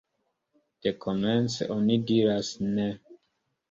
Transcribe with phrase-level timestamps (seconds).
[0.85, 2.93] Dekomence, oni diras Ne!